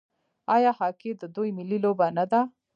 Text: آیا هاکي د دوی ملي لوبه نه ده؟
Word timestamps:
آیا 0.55 0.71
هاکي 0.79 1.09
د 1.13 1.23
دوی 1.35 1.49
ملي 1.57 1.77
لوبه 1.83 2.07
نه 2.17 2.25
ده؟ 2.31 2.41